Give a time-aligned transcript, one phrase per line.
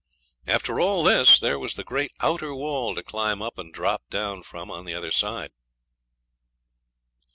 [0.47, 4.41] After all this there was the great outer wall to climb up and drop down
[4.41, 5.51] from on the other side.